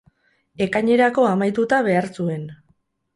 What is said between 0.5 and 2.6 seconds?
Ekainerako amaituta behar zuen.